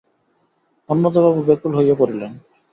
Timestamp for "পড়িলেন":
1.95-2.31